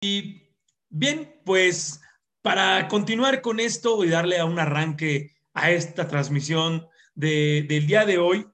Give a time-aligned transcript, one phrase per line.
[0.00, 0.54] Y
[0.88, 2.00] bien, pues
[2.42, 8.18] para continuar con esto y darle a un arranque a esta transmisión del día de
[8.18, 8.46] hoy,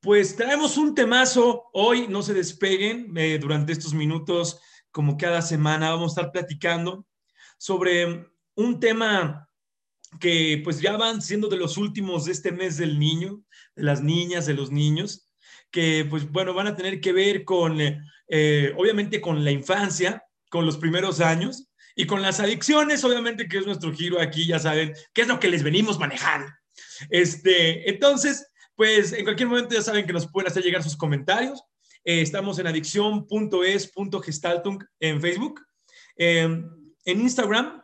[0.00, 1.70] pues traemos un temazo.
[1.72, 4.60] Hoy no se despeguen eh, durante estos minutos,
[4.90, 7.06] como cada semana, vamos a estar platicando
[7.58, 9.48] sobre un tema
[10.20, 13.42] que pues ya van siendo de los últimos de este mes del niño,
[13.74, 15.28] de las niñas, de los niños,
[15.70, 20.22] que pues bueno, van a tener que ver con, eh, obviamente con la infancia,
[20.54, 24.60] con los primeros años y con las adicciones, obviamente que es nuestro giro aquí, ya
[24.60, 26.46] saben, qué es lo que les venimos manejando.
[27.10, 28.46] Este, entonces,
[28.76, 31.60] pues en cualquier momento ya saben que nos pueden hacer llegar sus comentarios.
[32.04, 35.60] Eh, estamos en adicción.es.gestaltung en Facebook.
[36.14, 36.70] Em,
[37.04, 37.82] en Instagram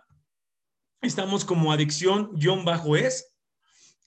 [1.03, 3.37] estamos como adicción-es.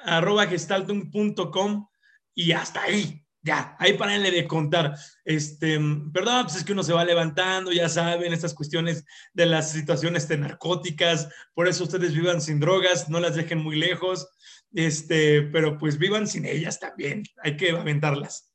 [0.04, 1.88] arroba gestaltung.com
[2.34, 4.94] y hasta ahí, ya, ahí parenle de contar.
[5.24, 5.80] Este,
[6.12, 10.28] perdón, pues es que uno se va levantando, ya saben, estas cuestiones de las situaciones
[10.28, 14.28] de narcóticas, por eso ustedes vivan sin drogas, no las dejen muy lejos,
[14.74, 18.52] este, pero pues vivan sin ellas también, hay que aventarlas.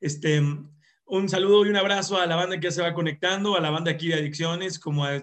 [0.00, 0.42] Este,
[1.06, 3.70] un saludo y un abrazo a la banda que ya se va conectando, a la
[3.70, 5.22] banda aquí de Adicciones, como a,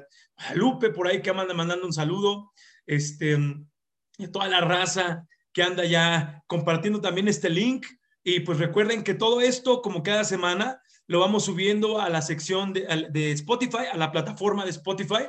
[0.56, 2.52] Lupe por ahí que manda mandando un saludo,
[2.88, 7.86] este, a toda la raza que anda ya compartiendo también este link.
[8.24, 12.74] Y pues recuerden que todo esto, como cada semana, lo vamos subiendo a la sección
[12.74, 15.28] de, de Spotify, a la plataforma de Spotify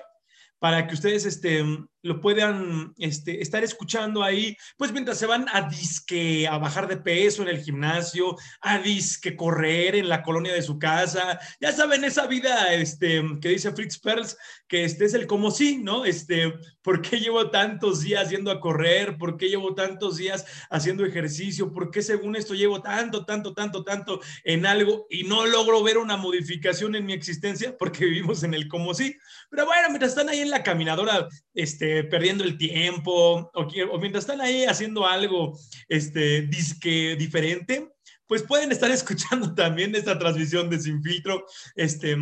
[0.59, 1.65] para que ustedes este,
[2.03, 6.97] lo puedan este, estar escuchando ahí, pues mientras se van a disque a bajar de
[6.97, 12.05] peso en el gimnasio, a disque correr en la colonia de su casa, ya saben
[12.05, 14.37] esa vida este, que dice Fritz Perls,
[14.67, 16.05] que este es el como sí, ¿no?
[16.05, 19.17] Este, ¿por qué llevo tantos días yendo a correr?
[19.17, 21.73] ¿Por qué llevo tantos días haciendo ejercicio?
[21.73, 25.99] ¿Por qué según esto llevo tanto, tanto, tanto, tanto en algo y no logro ver
[25.99, 27.77] una modificación en mi existencia?
[27.79, 29.17] Porque vivimos en el como sí.
[29.51, 34.41] Pero bueno, mientras están ahí en la caminadora, este, perdiendo el tiempo, o, mientras están
[34.41, 35.59] ahí haciendo algo,
[35.89, 37.93] este, disque diferente,
[38.27, 41.45] pues pueden estar escuchando también esta transmisión de Sin Filtro,
[41.75, 42.17] este,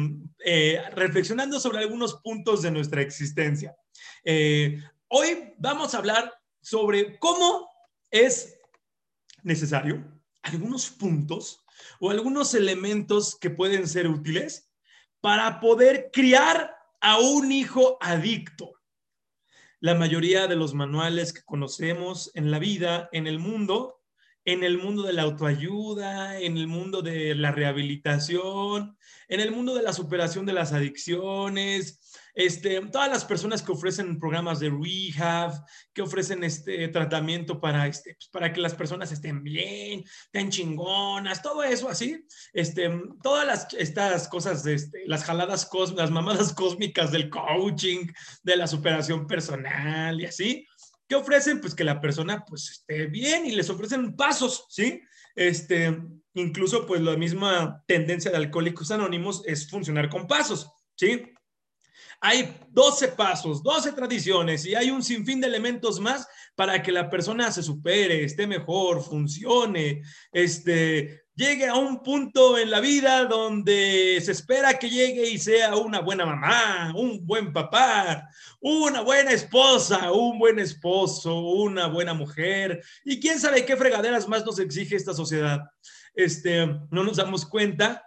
[0.44, 3.76] eh, reflexionando sobre algunos puntos de nuestra existencia.
[4.24, 7.68] Eh, hoy vamos a hablar sobre cómo
[8.10, 8.58] es
[9.42, 10.04] necesario
[10.42, 11.64] algunos puntos
[11.98, 14.70] o algunos elementos que pueden ser útiles
[15.20, 18.79] para poder criar a un hijo adicto.
[19.82, 24.02] La mayoría de los manuales que conocemos en la vida, en el mundo,
[24.44, 28.98] en el mundo de la autoayuda, en el mundo de la rehabilitación,
[29.28, 31.98] en el mundo de la superación de las adicciones,
[32.34, 35.52] este, todas las personas que ofrecen programas de rehab,
[35.92, 41.42] que ofrecen este tratamiento para, este, pues, para que las personas estén bien, estén chingonas,
[41.42, 42.90] todo eso así, este,
[43.22, 48.06] todas las, estas cosas, este, las jaladas cósmicas, las mamadas cósmicas del coaching,
[48.42, 50.66] de la superación personal y así,
[51.08, 51.60] ¿qué ofrecen?
[51.60, 55.02] Pues que la persona pues esté bien y les ofrecen pasos, ¿sí?
[55.34, 55.98] Este,
[56.34, 61.32] incluso pues la misma tendencia de Alcohólicos Anónimos es funcionar con pasos, ¿sí?
[62.20, 67.08] Hay 12 pasos, 12 tradiciones y hay un sinfín de elementos más para que la
[67.08, 74.20] persona se supere, esté mejor, funcione, este, llegue a un punto en la vida donde
[74.22, 78.28] se espera que llegue y sea una buena mamá, un buen papá,
[78.60, 82.82] una buena esposa, un buen esposo, una buena mujer.
[83.02, 85.60] Y quién sabe qué fregaderas más nos exige esta sociedad.
[86.14, 88.04] Este, no nos damos cuenta.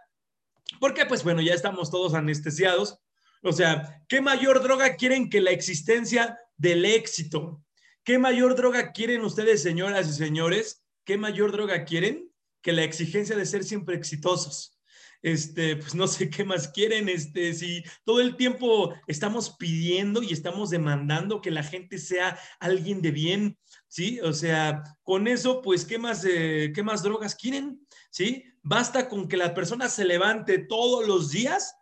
[0.80, 3.00] Porque pues bueno, ya estamos todos anestesiados
[3.44, 7.64] o sea, ¿qué mayor droga quieren que la existencia del éxito?
[8.04, 10.84] ¿Qué mayor droga quieren ustedes, señoras y señores?
[11.06, 12.30] ¿Qué mayor droga quieren
[12.62, 14.80] que la exigencia de ser siempre exitosos?
[15.22, 20.34] Este, pues no sé qué más quieren, este, si todo el tiempo estamos pidiendo y
[20.34, 23.58] estamos demandando que la gente sea alguien de bien,
[23.88, 24.20] ¿sí?
[24.20, 27.88] O sea, con eso, pues, ¿qué más, eh, ¿qué más drogas quieren?
[28.10, 28.44] ¿Sí?
[28.62, 31.74] Basta con que la persona se levante todos los días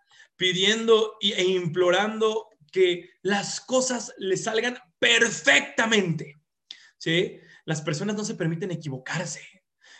[0.41, 6.41] pidiendo e implorando que las cosas le salgan perfectamente.
[6.97, 7.39] ¿Sí?
[7.63, 9.41] Las personas no se permiten equivocarse.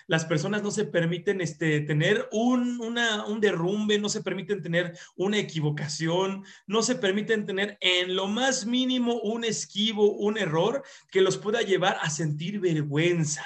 [0.08, 5.38] Las personas no se permiten este, tener un, un derrumbe, no se permiten tener una
[5.38, 11.38] equivocación, no se permiten tener en lo más mínimo un esquivo, un error que los
[11.38, 13.44] pueda llevar a sentir vergüenza.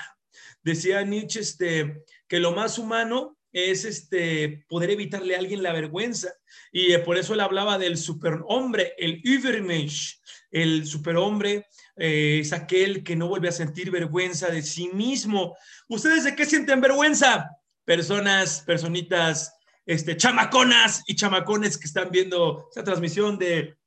[0.64, 6.34] Decía Nietzsche este, que lo más humano es este, poder evitarle a alguien la vergüenza.
[6.74, 10.20] Y eh, por eso él hablaba del superhombre, el Übermensch.
[10.52, 15.56] El superhombre eh, es aquel que no vuelve a sentir vergüenza de sí mismo.
[15.88, 17.50] ¿Ustedes de qué sienten vergüenza?
[17.86, 19.54] Personas, personitas,
[19.86, 23.78] este, chamaconas y chamacones que están viendo esta transmisión de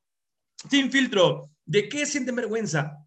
[0.67, 1.51] Sin Filtro.
[1.63, 2.97] ¿De qué sienten vergüenza?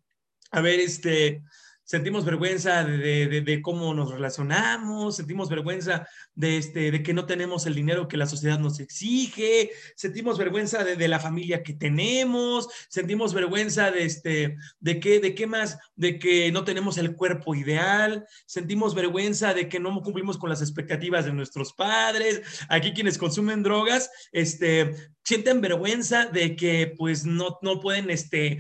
[0.52, 1.42] A ver, este,
[1.84, 7.75] sentimos vergüenza de, cómo nos relacionamos, sentimos vergüenza de, este, de que no tenemos el
[7.75, 13.90] dinero que la sociedad nos exige, sentimos vergüenza de, la familia que tenemos, sentimos vergüenza
[13.90, 18.94] de, este, de, qué, de qué más, de que no tenemos el cuerpo ideal, sentimos
[18.94, 24.11] vergüenza de que no cumplimos con las expectativas de nuestros padres, aquí quienes consumen drogas,
[24.32, 24.94] este,
[25.25, 28.58] sienten vergüenza de que pues no, no pueden este,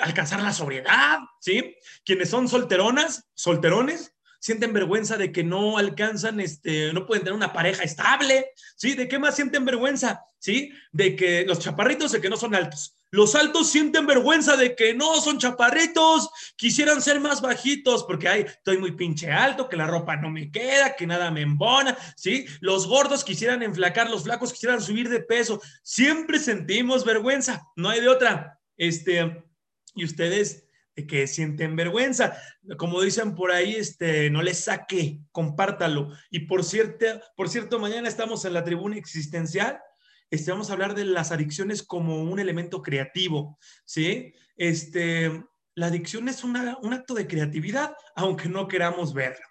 [0.00, 1.76] alcanzar la sobriedad, ¿sí?
[2.04, 4.14] Quienes son solteronas, solterones,
[4.44, 8.94] sienten vergüenza de que no alcanzan, este, no pueden tener una pareja estable, ¿sí?
[8.94, 10.22] ¿De qué más sienten vergüenza?
[10.38, 10.70] ¿Sí?
[10.92, 12.94] De que los chaparritos de que no son altos.
[13.10, 18.40] Los altos sienten vergüenza de que no son chaparritos, quisieran ser más bajitos porque ay,
[18.42, 22.44] estoy muy pinche alto, que la ropa no me queda, que nada me embona, ¿sí?
[22.60, 25.62] Los gordos quisieran enflacar, los flacos quisieran subir de peso.
[25.82, 28.60] Siempre sentimos vergüenza, no hay de otra.
[28.76, 29.42] Este,
[29.94, 30.64] y ustedes
[31.08, 32.36] que sienten vergüenza.
[32.76, 36.12] Como dicen por ahí, este, no les saque, compártalo.
[36.30, 37.06] Y por cierto,
[37.36, 39.80] por cierto, mañana estamos en la tribuna existencial.
[40.30, 44.34] Este, vamos a hablar de las adicciones como un elemento creativo, ¿sí?
[44.56, 45.44] Este,
[45.74, 49.44] la adicción es un acto de creatividad, aunque no queramos verla.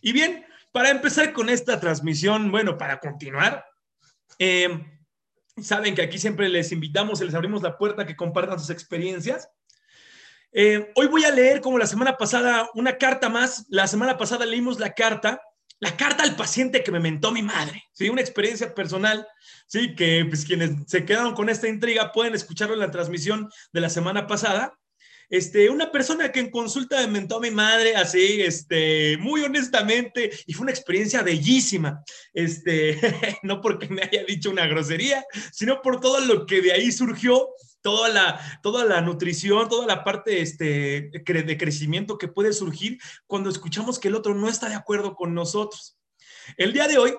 [0.00, 3.64] Y bien, para empezar con esta transmisión, bueno, para continuar,
[4.38, 4.68] eh,
[5.60, 9.48] saben que aquí siempre les invitamos, les abrimos la puerta que compartan sus experiencias.
[10.58, 13.66] Eh, hoy voy a leer, como la semana pasada, una carta más.
[13.68, 15.42] La semana pasada leímos la carta,
[15.80, 17.84] la carta al paciente que me mentó mi madre.
[17.92, 18.08] ¿sí?
[18.08, 19.28] Una experiencia personal,
[19.66, 19.94] ¿sí?
[19.94, 23.90] que pues, quienes se quedaron con esta intriga pueden escucharlo en la transmisión de la
[23.90, 24.72] semana pasada.
[25.28, 30.30] Este, una persona que en consulta me mentó a mi madre así, este, muy honestamente,
[30.46, 32.02] y fue una experiencia bellísima.
[32.32, 32.98] Este,
[33.42, 37.48] no porque me haya dicho una grosería, sino por todo lo que de ahí surgió
[37.80, 43.50] toda la, toda la nutrición, toda la parte este, de crecimiento que puede surgir cuando
[43.50, 45.96] escuchamos que el otro no está de acuerdo con nosotros.
[46.56, 47.14] El día de hoy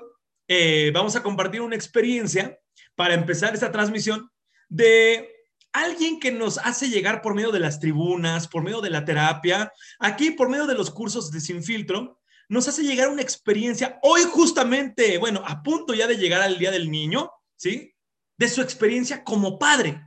[0.48, 2.60] eh, vamos a compartir una experiencia
[2.96, 4.30] para empezar esta transmisión
[4.70, 5.37] de
[5.82, 9.72] alguien que nos hace llegar por medio de las tribunas, por medio de la terapia,
[10.00, 12.20] aquí por medio de los cursos de Sin Filtro,
[12.50, 16.72] nos hace llegar una experiencia, hoy justamente, bueno, a punto ya de llegar al Día
[16.72, 17.94] del Niño, ¿sí?
[18.38, 20.02] De su experiencia como padre.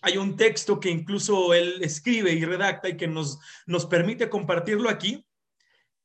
[0.00, 4.88] Hay un texto que incluso él escribe y redacta y que nos, nos permite compartirlo
[4.88, 5.26] aquí,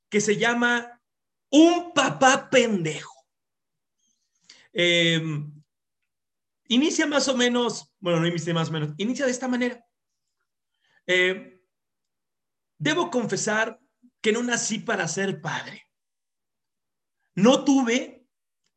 [0.10, 1.00] que se llama
[1.50, 3.16] Un papá pendejo.
[4.74, 5.61] Em,
[6.72, 9.86] inicia más o menos, bueno, no inicia más o menos, inicia de esta manera.
[11.06, 11.60] Em,
[12.78, 13.78] debo confesar
[14.22, 15.86] que no nací para ser padre.
[17.36, 18.26] No tuve,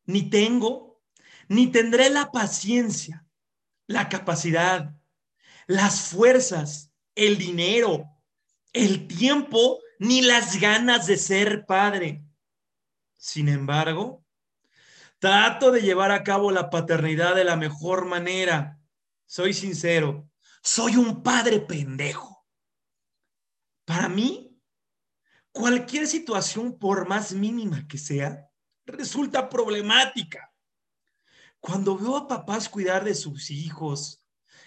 [0.05, 1.01] ni tengo,
[1.47, 3.25] ni tendré la paciencia,
[3.87, 4.93] la capacidad,
[5.65, 8.05] las fuerzas, el dinero,
[8.73, 12.25] el tiempo, ni las ganas de ser padre.
[13.15, 14.24] Sin embargo,
[15.25, 18.79] trato de llevar a cabo la paternidad de la mejor manera.
[19.25, 20.29] Soy sincero,
[20.61, 22.45] soy un padre pendejo.
[23.85, 24.55] Para mí,
[25.51, 28.51] cualquier situación, por más mínima que sea,
[28.85, 30.53] resulta problemática.
[31.59, 34.23] Cuando veo a papás cuidar de sus hijos,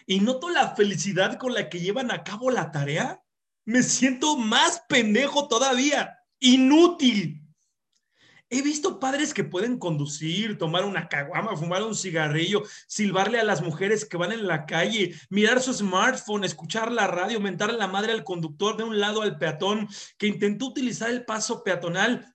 [0.06, 3.22] y noto la felicidad con la que llevan a cabo la tarea,
[3.64, 7.47] me siento más pendejo todavía, inútil.
[8.50, 13.60] He visto padres que pueden conducir, tomar una caguama, fumar un cigarrillo, silbarle a las
[13.60, 18.12] mujeres que van en la calle, mirar su smartphone, escuchar la radio, mentar la madre
[18.12, 19.86] al conductor de un lado al peatón
[20.16, 22.34] que intentó utilizar el paso peatonal,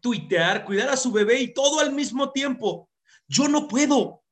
[0.00, 2.88] tuitear, cuidar a su bebé y todo al mismo tiempo.
[3.28, 4.22] Yo no puedo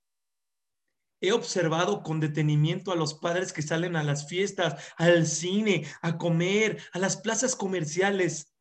[1.20, 6.16] he observado con detenimiento a los padres que salen a las fiestas, al cine, a
[6.16, 8.54] comer, a las plazas comerciales,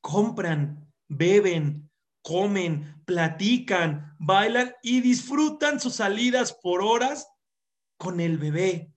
[0.00, 1.90] compran, beben,
[2.26, 7.28] comen, platican, bailan y disfrutan sus salidas por horas
[7.96, 8.92] con el bebé.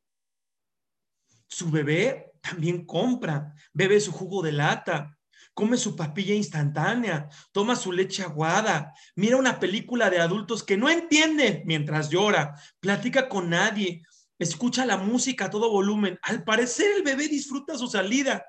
[1.48, 5.16] Su bebé también compra, bebe su jugo de lata,
[5.54, 10.90] come su papilla instantánea, toma su leche aguada, mira una película de adultos que no
[10.90, 14.02] entiende mientras llora, platica con nadie,
[14.40, 16.18] escucha la música a todo volumen.
[16.24, 18.44] Al parecer el bebé disfruta su salida.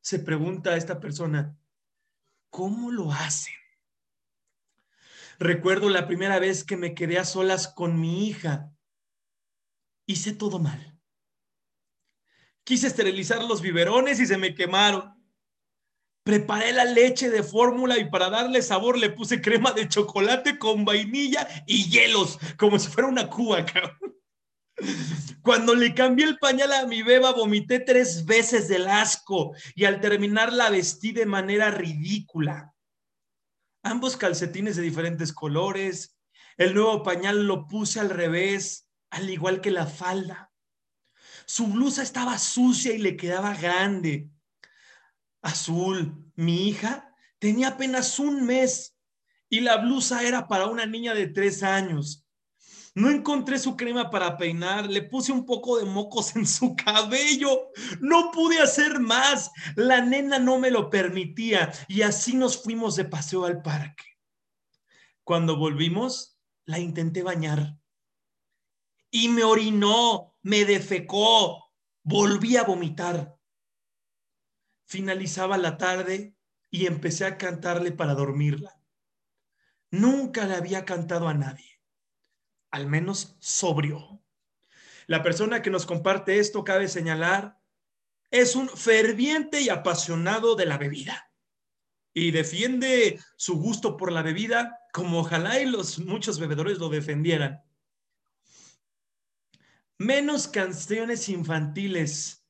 [0.00, 1.54] Se pregunta a esta persona,
[2.54, 3.52] ¿cómo lo hacen?
[5.40, 8.72] Recuerdo la primera vez que me quedé a solas con mi hija.
[10.06, 10.96] Hice todo mal.
[12.62, 15.20] Quise esterilizar los biberones y se me quemaron.
[16.22, 20.84] Preparé la leche de fórmula y para darle sabor le puse crema de chocolate con
[20.84, 24.16] vainilla y hielos, como si fuera una cuba, cabrón.
[25.42, 30.00] Cuando le cambié el pañal a mi beba, vomité tres veces del asco y al
[30.00, 32.74] terminar la vestí de manera ridícula.
[33.82, 36.16] Ambos calcetines de diferentes colores.
[36.56, 40.50] El nuevo pañal lo puse al revés, al igual que la falda.
[41.46, 44.30] Su blusa estaba sucia y le quedaba grande.
[45.42, 48.96] Azul, mi hija, tenía apenas un mes
[49.50, 52.23] y la blusa era para una niña de tres años.
[52.96, 57.70] No encontré su crema para peinar, le puse un poco de mocos en su cabello.
[58.00, 59.50] No pude hacer más.
[59.74, 64.04] La nena no me lo permitía y así nos fuimos de paseo al parque.
[65.24, 67.76] Cuando volvimos, la intenté bañar
[69.10, 71.72] y me orinó, me defecó,
[72.02, 73.36] volví a vomitar.
[74.86, 76.36] Finalizaba la tarde
[76.70, 78.80] y empecé a cantarle para dormirla.
[79.90, 81.73] Nunca le había cantado a nadie
[82.74, 84.20] al menos sobrio.
[85.06, 87.60] La persona que nos comparte esto, cabe señalar,
[88.32, 91.30] es un ferviente y apasionado de la bebida
[92.12, 97.62] y defiende su gusto por la bebida como ojalá y los muchos bebedores lo defendieran.
[99.96, 102.44] Menos canciones infantiles.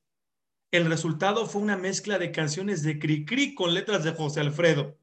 [0.71, 4.97] El resultado fue una mezcla de canciones de Cricri con letras de José Alfredo.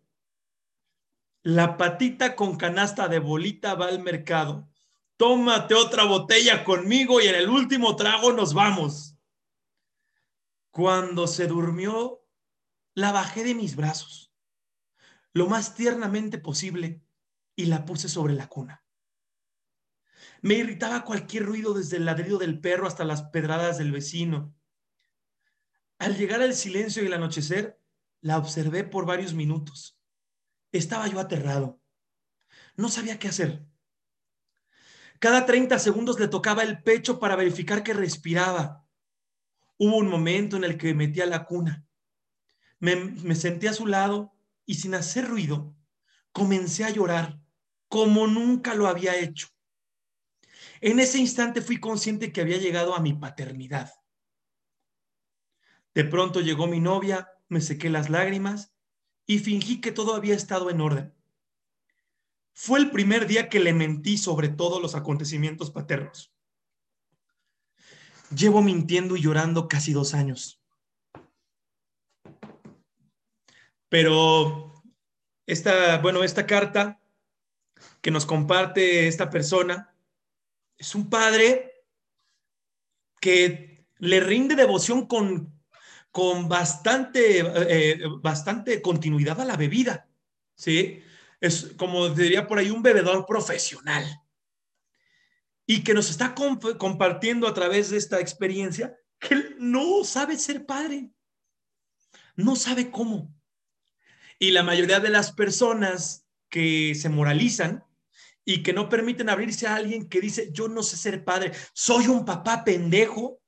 [1.45, 4.72] La patita con canasta de bolita va al mercado
[5.17, 9.17] tómate otra botella conmigo y en el último trago nos vamos.
[10.71, 12.27] Cuando se durmió,
[12.95, 14.33] la bajé de mis brazos,
[15.33, 17.03] lo más tiernamente posible,
[17.55, 18.85] y la puse sobre la cuna.
[20.41, 24.55] Me irritaba cualquier ruido desde el ladrido del perro hasta las pedradas del vecino.
[25.99, 27.81] Al llegar al silencio y el anochecer,
[28.21, 30.01] la observé por varios minutos.
[30.73, 31.81] Estaba yo aterrado.
[32.77, 33.67] No sabía qué hacer.
[35.23, 38.85] Cada 30 segundos le tocaba el pecho para verificar que respiraba.
[39.79, 41.87] Hubo un momento en el que me metí a la cuna.
[42.81, 44.35] Me, me senté a su lado
[44.67, 45.77] y sin hacer ruido,
[46.33, 47.41] comencé a llorar
[47.87, 49.47] como nunca lo había hecho.
[50.81, 53.93] En ese instante fui consciente que había llegado a mi paternidad.
[55.95, 58.75] De pronto llegó mi novia, me sequé las lágrimas
[59.25, 61.15] y fingí que todo había estado en orden.
[62.55, 66.33] Fue el primer día que le mentí sobre todos los acontecimientos paternos.
[68.35, 70.63] Llevo mintiendo y llorando casi dos años.
[73.89, 74.83] Pero
[75.47, 77.01] esta, bueno, esta carta
[78.01, 79.95] que nos comparte esta persona
[80.79, 81.85] es un padre
[83.21, 85.63] que le rinde devoción con,
[86.11, 90.09] con bastante, eh, bastante continuidad a la bebida,
[90.55, 91.03] ¿sí?
[91.43, 94.05] Es como diría por ahí un bebedor profesional
[95.67, 100.65] y que nos está compartiendo a través de esta experiencia que él no sabe ser
[100.67, 101.11] padre,
[102.37, 103.35] no sabe cómo.
[104.39, 107.85] Y la mayoría de las personas que se moralizan
[108.45, 112.07] y que no permiten abrirse a alguien que dice, yo no sé ser padre, soy
[112.07, 113.41] un papá pendejo,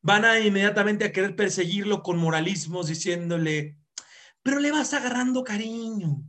[0.00, 3.78] van a inmediatamente a querer perseguirlo con moralismos diciéndole,
[4.42, 6.24] pero le vas agarrando cariño,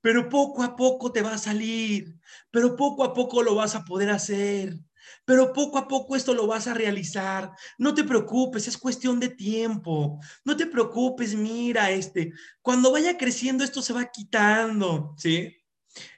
[0.00, 2.16] pero poco a poco te va a salir,
[2.50, 4.78] pero poco a poco lo vas a poder hacer,
[5.24, 7.52] pero poco a poco esto lo vas a realizar.
[7.78, 10.18] No te preocupes, es cuestión de tiempo.
[10.44, 15.56] No te preocupes, mira, este, cuando vaya creciendo esto se va quitando, ¿sí?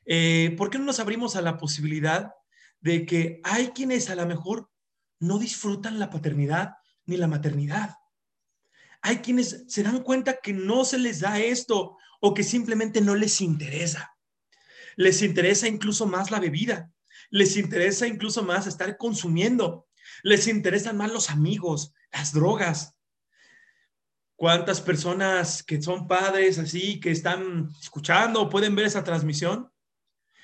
[0.04, 2.32] Eh, ¿Por qué no nos abrimos a la posibilidad
[2.80, 4.70] de que hay quienes a lo mejor
[5.18, 7.96] no disfrutan la paternidad ni la maternidad?
[9.00, 13.16] Hay quienes se dan cuenta que no se les da esto o que simplemente no
[13.16, 14.16] les interesa.
[14.94, 16.90] Les interesa incluso más la bebida,
[17.30, 19.88] les interesa incluso más estar consumiendo,
[20.22, 22.96] les interesan más los amigos, las drogas.
[24.36, 29.72] ¿Cuántas personas que son padres así, que están escuchando o pueden ver esa transmisión,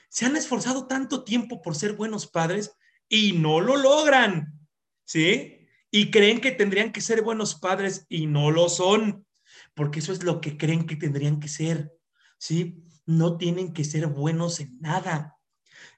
[0.09, 2.73] se han esforzado tanto tiempo por ser buenos padres
[3.09, 4.53] y no lo logran?
[5.05, 5.69] ¿Sí?
[5.93, 9.28] Y creen que tendrían que ser buenos padres y no lo son
[9.79, 11.93] porque eso es lo que creen que tendrían que ser,
[12.37, 12.83] ¿sí?
[13.07, 15.39] No tienen que ser buenos en nada.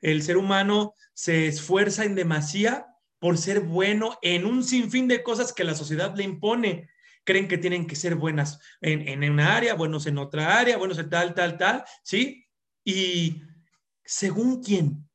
[0.02, 2.87] El ser humano se esfuerza en demasía
[3.18, 6.90] por ser bueno en un sinfín de cosas que la sociedad le impone.
[7.25, 10.99] Creen que tienen que ser buenas en, en una área, buenos en otra área, buenos
[10.99, 12.44] en tal, tal, tal, ¿sí?
[12.84, 13.42] Y,
[14.04, 15.08] ¿Según quién?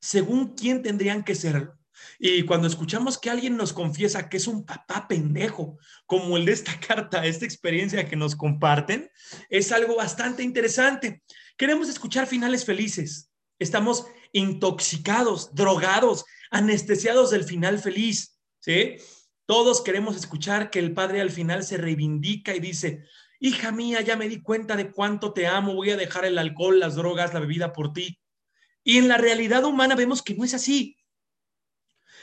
[0.00, 1.77] ¿Según quién tendrían que serlo?
[2.18, 6.52] Y cuando escuchamos que alguien nos confiesa que es un papá pendejo, como el de
[6.52, 9.10] esta carta, esta experiencia que nos comparten,
[9.48, 11.22] es algo bastante interesante.
[11.56, 13.30] Queremos escuchar finales felices.
[13.58, 18.96] Estamos intoxicados, drogados, anestesiados del final feliz, ¿sí?
[19.46, 23.04] Todos queremos escuchar que el padre al final se reivindica y dice,
[23.40, 26.78] hija mía, ya me di cuenta de cuánto te amo, voy a dejar el alcohol,
[26.78, 28.20] las drogas, la bebida por ti.
[28.84, 30.97] Y en la realidad humana vemos que no es así.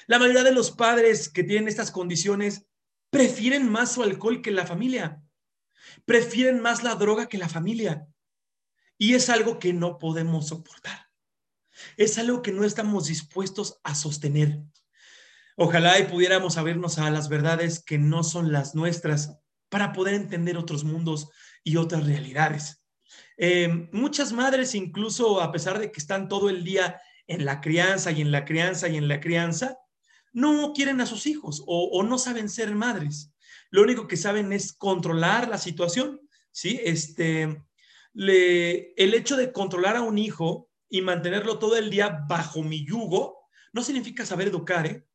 [0.08, 2.68] La mayoría de los padres que tienen estas condiciones
[3.10, 5.22] prefieren más su alcohol que la familia.
[6.06, 8.08] Prefieren más la droga que la familia.
[8.98, 11.08] Y es algo que no podemos soportar.
[11.98, 14.62] Es algo que no estamos dispuestos a sostener.
[15.58, 19.38] Ojalá y pudiéramos abrirnos a las verdades que no son las nuestras
[19.70, 21.30] para poder entender otros mundos
[21.64, 22.84] y otras realidades.
[23.38, 28.12] Eh, muchas madres, incluso a pesar de que están todo el día en la crianza
[28.12, 29.78] y en la crianza y en la crianza,
[30.36, 33.34] no quieren a sus hijos o, no saben ser madres.
[33.72, 36.20] Lo único que saben es controlar la situación,
[36.52, 36.80] ¿sí?
[36.84, 37.64] Este,
[38.14, 43.48] el hecho de controlar a un hijo y mantenerlo todo el día bajo mi yugo
[43.72, 45.08] no significa saber educar, ¿eh?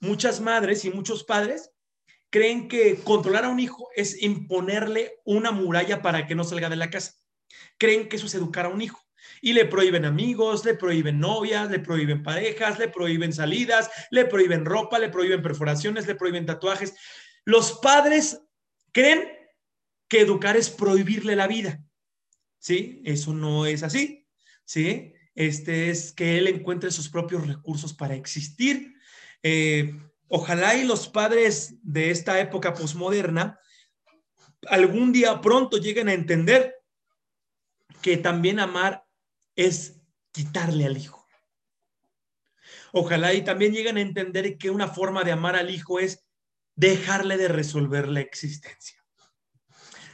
[0.00, 1.70] Muchas madres y muchos padres
[2.30, 6.76] creen que controlar a un hijo es imponerle una muralla para que no salga de
[6.76, 7.12] la casa.
[7.76, 8.98] Creen que eso es educar a un hijo
[9.40, 14.64] y le prohíben amigos, le prohíben novias, le prohíben parejas, le prohíben salidas, le prohíben
[14.64, 16.94] ropa, le prohíben perforaciones, le prohíben tatuajes.
[17.44, 18.40] Los padres
[18.92, 19.28] creen
[20.08, 21.82] que educar es prohibirle la vida.
[22.58, 23.02] ¿Sí?
[23.04, 24.26] Eso no es así.
[24.64, 25.14] ¿Sí?
[25.34, 28.94] Este es que él encuentre sus propios recursos para existir.
[29.42, 29.98] Eh,
[30.28, 33.58] ojalá y los padres de esta época posmoderna
[34.68, 36.76] algún día pronto lleguen a entender
[38.00, 39.04] que también amar
[39.56, 40.00] es
[40.32, 41.22] quitarle al hijo.
[42.92, 46.24] Ojalá y también lleguen a entender que una forma de amar al hijo es
[46.74, 49.02] dejarle de resolver la existencia.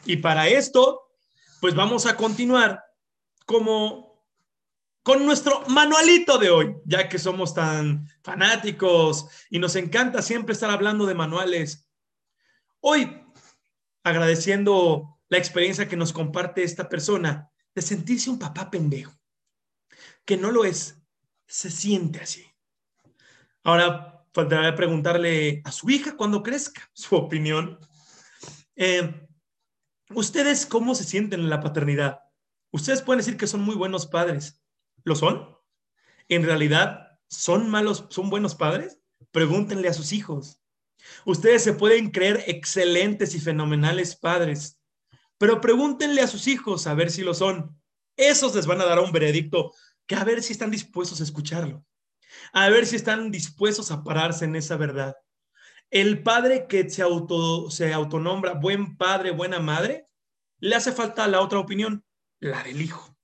[0.04, 1.10] Y para esto,
[1.60, 2.84] pues vamos a continuar
[3.46, 4.24] como
[5.02, 10.70] con nuestro manualito de hoy, ya que somos tan fanáticos y nos encanta siempre estar
[10.70, 11.88] hablando de manuales.
[12.80, 13.24] Hoy,
[14.04, 19.17] agradeciendo la experiencia que nos comparte esta persona de sentirse un papá pendejo
[20.28, 21.00] que no lo es,
[21.46, 22.44] se siente así.
[23.64, 27.78] Ahora faltará preguntarle a su hija cuando crezca su opinión.
[28.76, 29.26] Eh,
[30.10, 32.20] ¿Ustedes cómo se sienten en la paternidad?
[32.70, 34.62] Ustedes pueden decir que son muy buenos padres.
[35.02, 35.56] ¿Lo son?
[36.28, 39.00] ¿En realidad son malos, son buenos padres?
[39.30, 40.60] Pregúntenle a sus hijos.
[41.24, 44.78] Ustedes se pueden creer excelentes y fenomenales padres,
[45.38, 47.80] pero pregúntenle a sus hijos a ver si lo son.
[48.14, 49.72] Esos les van a dar un veredicto
[50.08, 51.84] que a ver si están dispuestos a escucharlo,
[52.52, 55.14] a ver si están dispuestos a pararse en esa verdad.
[55.90, 60.08] El padre que se, auto, se autonombra buen padre, buena madre,
[60.58, 62.04] le hace falta la otra opinión,
[62.40, 63.16] la del hijo.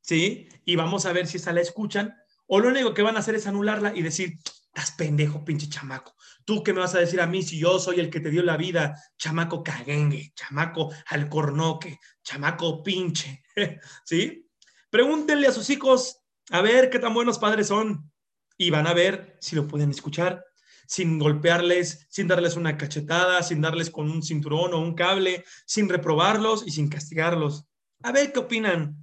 [0.00, 0.48] ¿Sí?
[0.64, 2.14] Y vamos a ver si esa la escuchan
[2.46, 4.38] o lo único que van a hacer es anularla y decir,
[4.68, 6.14] estás pendejo, pinche chamaco.
[6.44, 8.42] ¿Tú qué me vas a decir a mí si yo soy el que te dio
[8.42, 8.94] la vida?
[9.18, 13.42] Chamaco caguengue, chamaco alcornoque, chamaco pinche.
[14.04, 14.48] ¿Sí?
[14.88, 16.17] Pregúntenle a sus hijos
[16.50, 18.10] a ver qué tan buenos padres son
[18.56, 20.44] y van a ver si lo pueden escuchar
[20.86, 25.86] sin golpearles, sin darles una cachetada, sin darles con un cinturón o un cable, sin
[25.86, 27.66] reprobarlos y sin castigarlos.
[28.02, 28.96] A ver qué opinan,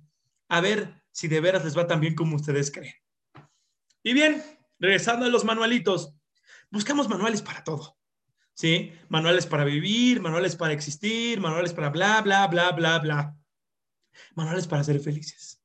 [0.49, 2.95] a ver si de veras les va tan bien como ustedes creen.
[4.01, 4.43] Y bien,
[4.79, 6.15] regresando a los manualitos,
[6.71, 7.95] buscamos manuales para todo.
[8.55, 8.91] ¿Sí?
[9.09, 13.37] Manuales para vivir, manuales para existir, manuales para bla, bla, bla, bla, bla.
[14.33, 15.61] Manuales para ser felices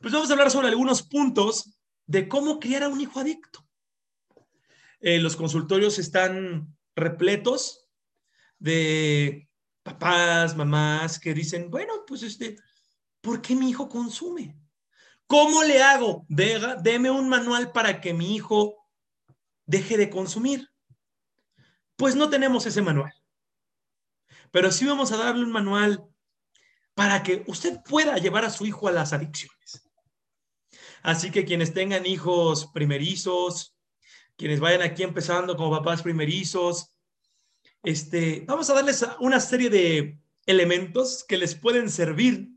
[0.00, 3.66] pues vamos a hablar sobre algunos puntos de cómo criar a un hijo adicto.
[5.00, 7.86] Eh, los consultorios están repletos
[8.58, 9.48] de
[9.82, 12.56] papás, mamás que dicen, bueno, pues este,
[13.20, 14.56] ¿por qué mi hijo consume?
[15.26, 16.26] ¿Cómo le hago?
[16.28, 18.88] deme un manual para que mi hijo
[19.64, 20.68] deje de consumir.
[21.96, 23.12] Pues no tenemos ese manual.
[24.50, 26.04] Pero sí vamos a darle un manual
[26.94, 29.89] para que usted pueda llevar a su hijo a las adicciones.
[31.02, 33.76] Así que quienes tengan hijos primerizos,
[34.36, 36.94] quienes vayan aquí empezando como papás primerizos,
[37.82, 42.50] este, vamos a darles una serie de elementos que les pueden servir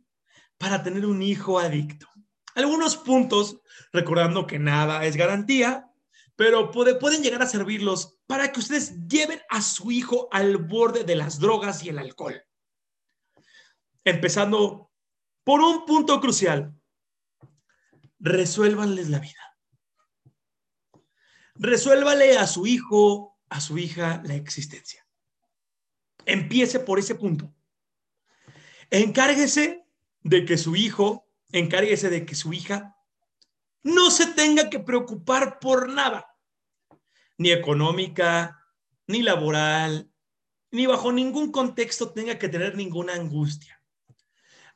[0.58, 2.08] para tener un hijo adicto.
[2.56, 5.89] Algunos puntos, recordando que nada es garantía,
[6.36, 11.15] pero pueden llegar a servirlos para que ustedes lleven a su hijo al borde de
[11.15, 12.43] las drogas y el alcohol.
[14.03, 14.91] Empezando
[15.43, 16.73] por un punto crucial,
[18.23, 19.57] resuélvanles la vida.
[21.55, 25.05] Resuélvale a su hijo, a su hija la existencia.
[26.25, 27.53] Empiece por ese punto.
[28.89, 29.86] Encárguese
[30.21, 32.95] de que su hijo, encárguese de que su hija
[33.83, 36.25] no se tenga que preocupar por nada,
[37.38, 38.57] ni económica,
[39.05, 40.09] ni laboral,
[40.71, 43.81] ni bajo ningún contexto tenga que tener ninguna angustia.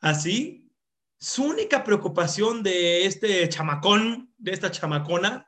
[0.02, 0.67] Así,
[1.20, 5.48] su única preocupación de este chamacón, de esta chamacona,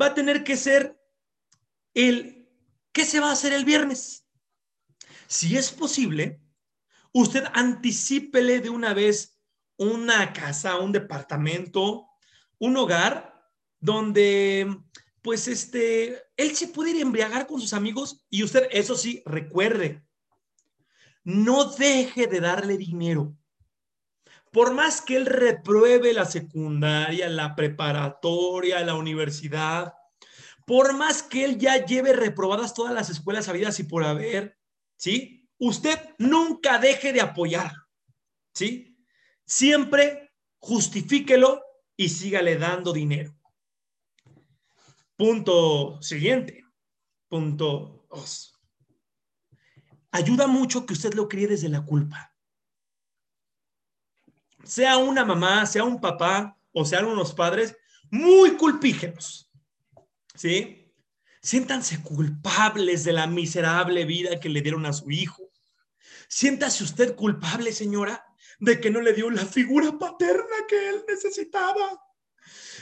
[0.00, 0.98] va a tener que ser
[1.94, 2.48] el
[2.92, 4.26] qué se va a hacer el viernes.
[5.26, 6.40] Si es posible,
[7.12, 9.40] usted anticípele de una vez
[9.76, 12.06] una casa, un departamento,
[12.58, 13.32] un hogar
[13.80, 14.78] donde
[15.22, 19.22] pues este, él se puede ir a embriagar con sus amigos y usted, eso sí,
[19.24, 20.04] recuerde,
[21.24, 23.36] no deje de darle dinero.
[24.52, 29.94] Por más que él repruebe la secundaria, la preparatoria, la universidad,
[30.66, 34.58] por más que él ya lleve reprobadas todas las escuelas habidas y por haber,
[34.96, 35.48] ¿sí?
[35.58, 37.72] Usted nunca deje de apoyar,
[38.52, 38.96] ¿sí?
[39.46, 41.62] Siempre justifíquelo
[41.96, 43.34] y sígale dando dinero.
[45.16, 46.64] Punto siguiente.
[47.28, 48.60] Punto dos.
[50.10, 52.31] Ayuda mucho que usted lo críe desde la culpa.
[54.64, 57.76] Sea una mamá, sea un papá o sean unos padres
[58.10, 59.50] muy culpígenos.
[60.34, 60.92] ¿Sí?
[61.40, 65.50] Siéntanse culpables de la miserable vida que le dieron a su hijo.
[66.28, 68.24] Siéntase usted culpable, señora,
[68.58, 72.00] de que no le dio la figura paterna que él necesitaba.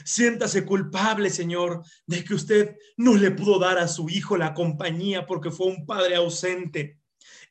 [0.05, 5.27] Siéntase culpable, Señor, de que usted no le pudo dar a su hijo la compañía
[5.27, 6.99] porque fue un padre ausente.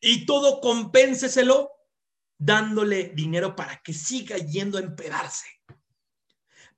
[0.02, 1.72] Y todo compénseselo
[2.40, 5.46] dándole dinero para que siga yendo a empedarse.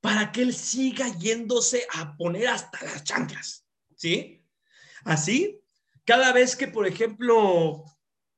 [0.01, 3.65] Para que él siga yéndose a poner hasta las chanclas.
[3.95, 4.43] ¿Sí?
[5.05, 5.61] Así,
[6.03, 7.85] cada vez que, por ejemplo,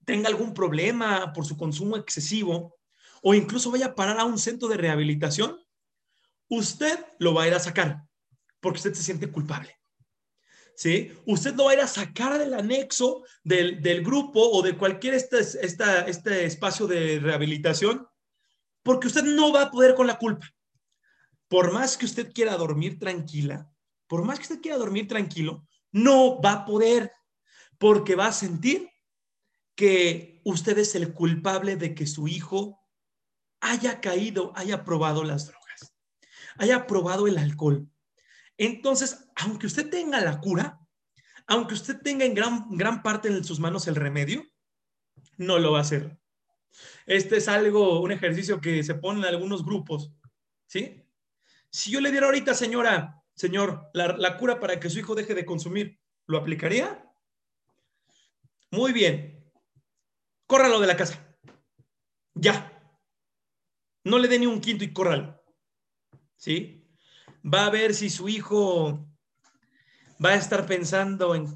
[0.05, 2.77] tenga algún problema por su consumo excesivo
[3.21, 5.57] o incluso vaya a parar a un centro de rehabilitación,
[6.49, 8.03] usted lo va a ir a sacar
[8.59, 9.77] porque usted se siente culpable.
[10.75, 11.11] ¿Sí?
[11.25, 15.39] Usted lo va a ir a sacar del anexo del, grupo o de cualquier este,
[15.39, 18.07] este espacio de rehabilitación
[18.81, 20.49] porque usted no va a poder con la culpa.
[21.47, 23.71] Por más que usted quiera dormir tranquila,
[24.07, 27.11] por más que usted quiera dormir tranquilo, no va a poder
[27.77, 28.89] porque va a sentir
[29.75, 32.79] que usted es el culpable de que su hijo
[33.61, 35.63] haya caído, haya probado las drogas
[36.57, 37.87] haya probado el alcohol.
[38.57, 40.79] Entonces, aunque usted tenga la cura,
[41.47, 44.45] aunque usted tenga en gran, gran parte en sus manos el remedio,
[45.37, 46.17] no lo va a hacer.
[47.05, 50.11] Este es algo, un ejercicio que se pone en algunos grupos,
[50.67, 51.03] ¿sí?
[51.69, 55.33] Si yo le diera ahorita, señora, señor, la, la cura para que su hijo deje
[55.33, 57.03] de consumir, ¿lo aplicaría?
[58.71, 59.51] Muy bien.
[60.47, 61.35] Córralo de la casa.
[62.35, 62.69] Ya.
[64.03, 65.43] No le dé ni un quinto y córralo.
[66.43, 66.82] ¿sí?
[67.45, 69.05] Va a ver si su hijo
[70.23, 71.47] va a estar pensando en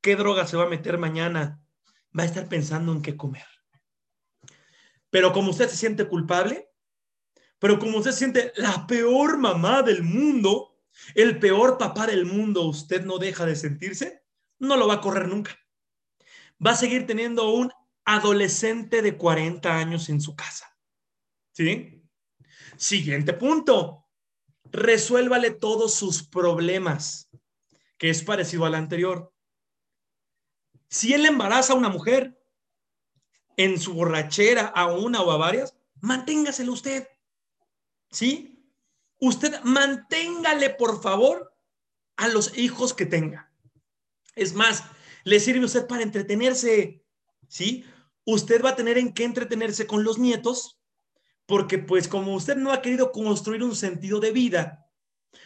[0.00, 1.62] qué droga se va a meter mañana,
[2.18, 3.46] va a estar pensando en qué comer.
[5.10, 6.68] Pero como usted se siente culpable,
[7.58, 10.78] pero como usted siente la peor mamá del mundo,
[11.14, 14.22] el peor papá del mundo, usted no deja de sentirse,
[14.58, 15.56] no lo va a correr nunca.
[16.64, 17.70] Va a seguir teniendo un
[18.04, 20.66] adolescente de 40 años en su casa.
[21.52, 22.02] ¿Sí?
[22.76, 24.05] Siguiente punto
[24.72, 27.28] resuélvale todos sus problemas,
[27.98, 29.32] que es parecido al anterior.
[30.88, 32.38] Si él embaraza a una mujer
[33.56, 37.08] en su borrachera a una o a varias, manténgaselo usted.
[38.10, 38.70] ¿Sí?
[39.18, 41.54] Usted manténgale, por favor,
[42.16, 43.52] a los hijos que tenga.
[44.34, 44.84] Es más,
[45.24, 47.02] le sirve usted para entretenerse.
[47.48, 47.84] ¿Sí?
[48.24, 50.78] Usted va a tener en qué entretenerse con los nietos
[51.46, 54.86] porque pues como usted no ha querido construir un sentido de vida,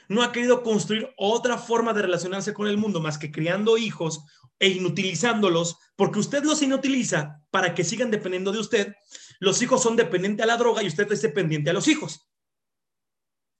[0.08, 4.24] no ha querido construir otra forma de relacionarse con el mundo más que criando hijos
[4.58, 8.94] e inutilizándolos, porque usted los inutiliza para que sigan dependiendo de usted,
[9.38, 12.28] los hijos son dependientes a la droga y usted es dependiente a los hijos.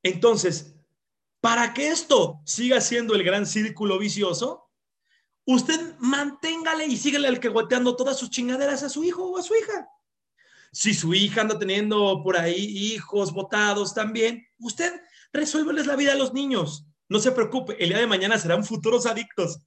[0.02, 0.76] Entonces,
[1.40, 4.70] para que esto siga siendo el gran círculo vicioso,
[5.46, 9.88] usted manténgale y síguele alcahueteando todas sus chingaderas a su hijo o a su hija.
[10.72, 15.00] Si su hija anda teniendo por ahí hijos votados también, usted
[15.32, 16.86] resuélveles la vida a los niños.
[17.08, 19.60] No se preocupe, el día de mañana serán futuros adictos.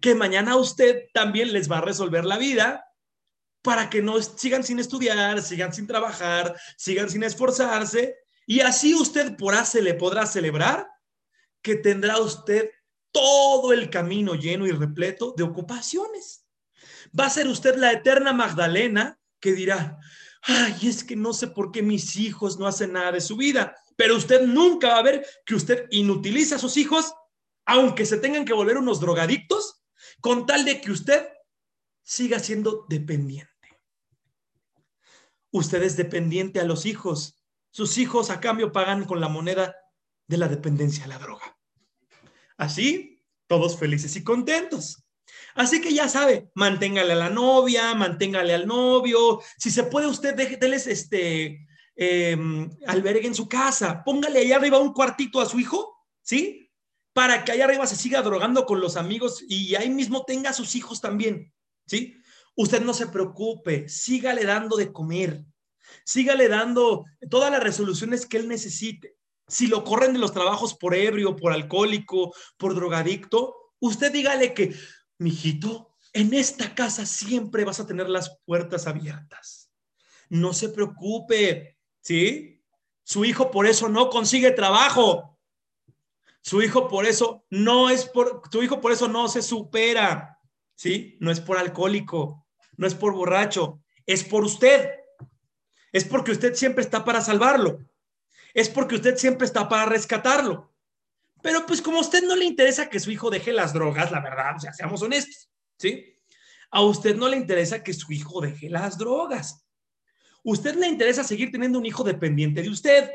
[0.00, 2.84] Que mañana usted también les va a resolver la vida
[3.62, 9.36] para que no sigan sin estudiar, sigan sin trabajar, sigan sin esforzarse Y así usted
[9.36, 10.86] podrá, se le podrá celebrar
[11.62, 12.70] que tendrá usted
[13.12, 16.46] todo el camino lleno y repleto de ocupaciones.
[17.18, 19.98] Va a ser usted la eterna Magdalena que dirá,
[20.42, 23.74] ay, es que no sé por qué mis hijos no hacen nada de su vida,
[23.96, 27.12] pero usted nunca va a ver que usted inutiliza a sus hijos,
[27.66, 29.82] aunque se tengan que volver unos drogadictos,
[30.20, 31.28] con tal de que usted
[32.02, 33.50] siga siendo dependiente.
[35.52, 37.42] Usted es dependiente a los hijos.
[37.70, 39.74] Sus hijos a cambio pagan con la moneda
[40.26, 41.58] de la dependencia a la droga.
[42.56, 45.04] Así, todos felices y contentos.
[45.54, 49.40] Así que ya sabe, manténgale a la novia, manténgale al novio.
[49.58, 51.66] Si se puede, usted déjeles este
[51.96, 54.02] em, albergue en su casa.
[54.04, 56.70] Póngale allá arriba un cuartito a su hijo, ¿sí?
[57.12, 60.54] Para que allá arriba se siga drogando con los amigos y ahí mismo tenga a
[60.54, 61.52] sus hijos también,
[61.86, 62.16] ¿sí?
[62.56, 65.44] Usted no se preocupe, sígale dando de comer,
[66.04, 69.16] sígale dando todas las resoluciones que él necesite.
[69.48, 74.74] Si lo corren de los trabajos por ebrio, por alcohólico, por drogadicto, usted dígale que
[75.20, 79.70] mijito, en esta casa siempre vas a tener las puertas abiertas.
[80.28, 82.64] No se preocupe, ¿sí?
[83.04, 85.38] Su hijo por eso no consigue trabajo.
[86.40, 90.38] Su hijo por eso no es por, tu hijo por eso no se supera,
[90.74, 91.18] ¿sí?
[91.20, 94.90] No es por alcohólico, no es por borracho, es por usted.
[95.92, 97.78] Es porque usted siempre está para salvarlo.
[98.54, 100.69] Es porque usted siempre está para rescatarlo.
[101.42, 104.20] Pero pues como a usted no le interesa que su hijo deje las drogas, la
[104.20, 106.16] verdad, o sea, seamos honestos, ¿sí?
[106.70, 109.66] A usted no le interesa que su hijo deje las drogas.
[110.44, 113.10] Usted le interesa seguir teniendo un hijo dependiente de usted.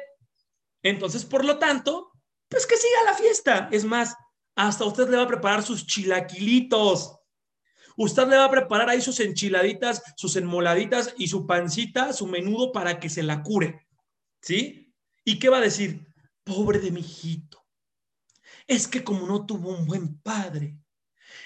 [0.83, 2.11] Entonces, por lo tanto,
[2.49, 3.69] pues que siga la fiesta.
[3.71, 4.15] Es más,
[4.55, 7.17] hasta usted le va a preparar sus chilaquilitos.
[7.97, 12.71] Usted le va a preparar ahí sus enchiladitas, sus enmoladitas y su pancita, su menudo
[12.71, 13.87] para que se la cure.
[14.41, 14.93] ¿Sí?
[15.23, 16.05] ¿Y qué va a decir?
[16.43, 17.64] Pobre de mi hijito
[18.67, 20.77] es que como no tuvo un buen padre,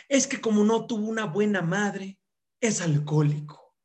[0.08, 2.20] es que como no tuvo una buena madre,
[2.60, 3.76] es alcohólico.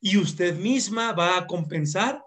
[0.00, 2.22] Y usted misma va a compensar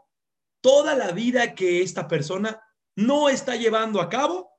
[0.62, 2.62] toda la vida que esta persona
[2.96, 4.52] no está llevando a cabo.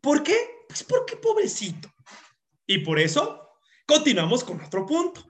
[0.00, 0.36] ¿Por qué?
[0.68, 1.92] Pues porque pobrecito.
[2.66, 3.48] Y por eso
[3.86, 5.24] continuamos con otro punto.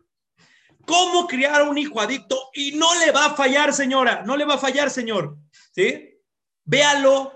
[0.87, 2.51] ¿Cómo criar a un hijo adicto?
[2.53, 5.39] Y no le va a fallar, señora, no le va a fallar, señor.
[5.73, 6.21] ¿Sí?
[6.65, 7.33] Véalo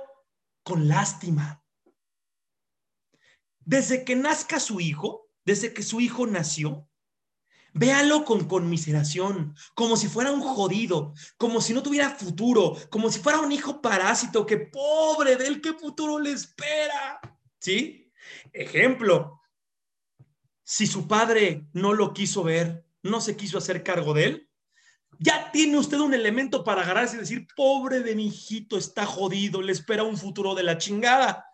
[0.63, 1.64] con lástima.
[3.65, 6.89] Desde que nazca su hijo, desde que su hijo nació,
[7.75, 13.19] véalo con conmiseración, como si fuera un jodido, como si no tuviera futuro, como si
[13.19, 17.21] fuera un hijo parásito, que pobre de él, qué futuro le espera.
[17.59, 18.13] ¿Sí?
[18.53, 19.41] Ejemplo,
[20.63, 24.51] si su padre no lo quiso ver, no se quiso hacer cargo de él,
[25.19, 29.63] ya tiene usted un elemento para agarrarse y decir, pobre de mi hijito, está jodido,
[29.63, 31.47] le espera un futuro de la chingada.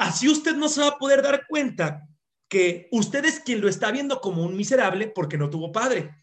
[0.00, 2.08] Así usted no se va a poder dar cuenta
[2.48, 6.14] que usted es quien lo está viendo como un miserable porque no tuvo padre.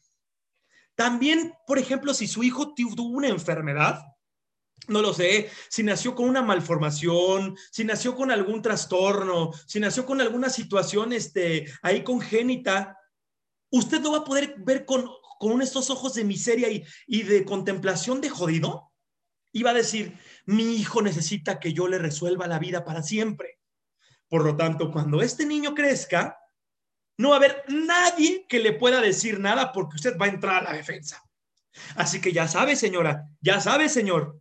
[0.96, 4.02] También, por ejemplo, si su hijo tuvo una enfermedad,
[4.88, 10.08] no lo sé, si nació con una malformación, si nació con algún trastorno, si nació
[10.08, 12.98] con alguna situación este, ahí congénita,
[13.70, 17.46] usted no va a poder ver con, con estos ojos de miseria y, y de
[17.46, 18.92] contemplación de jodido.
[19.52, 23.57] Y va a decir, mi hijo necesita que yo le resuelva la vida para siempre.
[24.30, 26.38] Por lo tanto, cuando este niño crezca,
[27.18, 30.58] no va a haber nadie que le pueda decir nada porque usted va a entrar
[30.58, 31.24] a la defensa.
[31.96, 34.40] Así que ya sabe, señora, ya sabe, señor,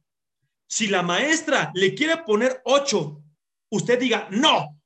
[0.68, 3.22] si la maestra le quiere poner 8,
[3.70, 4.80] usted diga, no,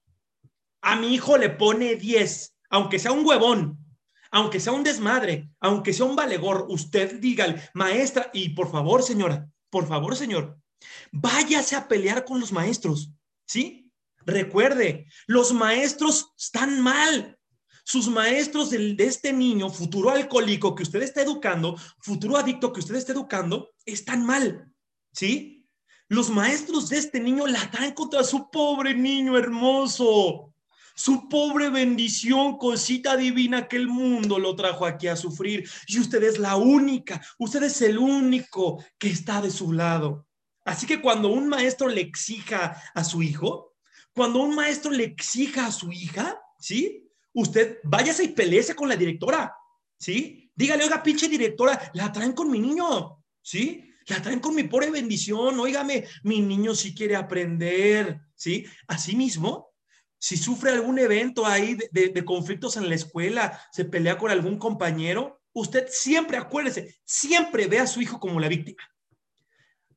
[0.83, 3.79] a mi hijo le pone 10, aunque sea un huevón,
[4.31, 9.49] aunque sea un desmadre, aunque sea un valegor, usted diga, maestra, y por favor, señora,
[9.71, 10.59] por favor, señor,
[11.11, 13.11] váyase a pelear con los maestros,
[13.47, 13.90] ¿sí?
[14.27, 17.39] Recuerde, los maestros están mal.
[17.85, 22.95] Sus maestros de, este niño, futuro alcohólico que usted está educando, futuro adicto que usted
[22.95, 24.73] está educando, están mal.
[25.13, 25.67] ¿Sí?
[26.09, 30.55] Los maestros de este niño la traen contra su pobre niño hermoso.
[30.95, 35.69] Su pobre bendición, cosita divina que el mundo lo trajo aquí a sufrir.
[35.87, 40.27] Y usted es la única, usted es el único que está de su lado.
[40.65, 43.70] Así que cuando un maestro le exija a su hijo,
[44.15, 47.09] cuando un maestro le exija a su hija, ¿sí?
[47.33, 49.55] Usted váyase y peleese con la directora,
[49.99, 50.51] ¿sí?
[50.55, 53.87] Dígale, oiga, pinche directora, la traen con mi niño, ¿sí?
[54.07, 58.67] La traen con mi pobre bendición, óigame, mi niño sí quiere aprender, ¿sí?
[58.89, 59.71] Asimismo,
[60.19, 64.59] si sufre algún evento ahí de, de conflictos en la escuela, se pelea con algún
[64.59, 68.83] compañero, usted siempre, acuérdese, siempre ve a su hijo como la víctima.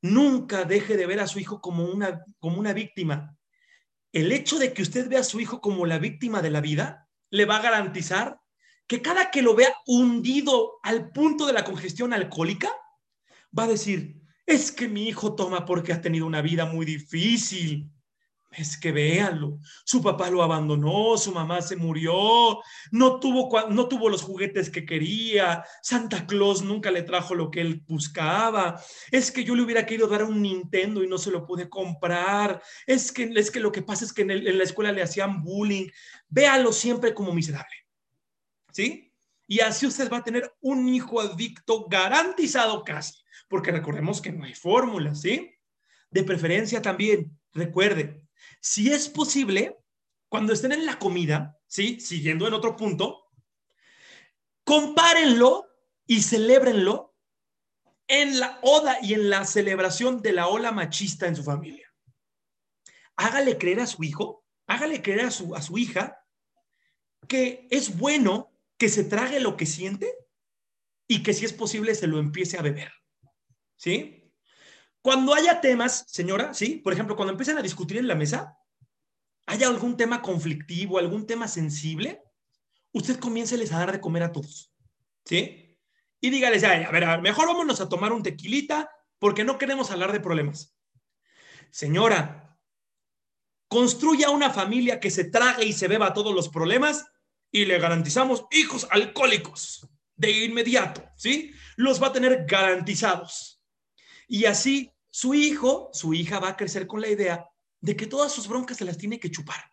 [0.02, 3.36] nunca deje de ver a su hijo como una, como una víctima.
[4.13, 7.10] El hecho de que usted vea a su hijo como la víctima de la vida
[7.32, 8.39] le va a garantizar
[8.88, 12.71] que cada que lo vea hundido al punto de la congestión alcohólica,
[13.58, 17.89] va a decir, es que mi hijo toma porque ha tenido una vida muy difícil.
[18.56, 22.60] Es que véanlo, su papá lo abandonó, su mamá se murió,
[22.92, 27.62] no tuvo, no tuvo los juguetes que quería, Santa Claus nunca le trajo lo que
[27.62, 28.80] él buscaba,
[29.12, 32.62] es que yo le hubiera querido dar un Nintendo y no se lo pude comprar,
[32.86, 35.88] es que, es que lo que pasa es que en, la escuela le hacían bullying,
[36.30, 37.76] véalo siempre como miserable.
[38.72, 39.12] ¿Sí?
[39.48, 43.16] Y así usted va a tener un hijo adicto garantizado casi,
[43.48, 45.52] porque recordemos que no hay fórmula, ¿sí?
[46.10, 48.24] De preferencia también, recuerde,
[48.62, 49.77] si es posible,
[50.29, 51.99] cuando estén en la comida, ¿sí?
[51.99, 53.29] Siguiendo en otro punto,
[54.63, 55.67] compárenlo
[56.06, 57.15] y celébrenlo
[58.08, 61.88] en la oda y en la celebración de la ola machista en su familia.
[63.15, 66.19] Hágale creer a su hijo, hágale creer a su, a su hija
[67.27, 70.13] que es bueno que se trague lo que siente
[71.08, 72.91] y que si es posible se lo empiece a beber.
[73.75, 74.23] ¿Sí?
[75.04, 76.78] Cuando haya temas, señora, ¿sí?
[76.78, 78.58] Por ejemplo, cuando empiecen a discutir en la mesa,
[79.46, 82.24] haya algún tema conflictivo, algún tema sensible,
[82.94, 84.72] usted comience a dar de comer a todos.
[85.26, 85.78] ¿Sí?
[86.22, 88.89] Y dígales, a ver, mejor vámonos a tomar un tequilita
[89.20, 90.74] porque no queremos hablar de problemas.
[91.70, 92.58] Señora,
[93.68, 97.06] construya una familia que se trague y se beba todos los problemas
[97.52, 99.86] y le garantizamos hijos alcohólicos
[100.16, 101.52] de inmediato, ¿sí?
[101.76, 103.62] Los va a tener garantizados.
[104.30, 107.47] Y así su hijo, su hija va a crecer con la idea
[107.82, 109.63] de que todas sus broncas se las tiene que chupar.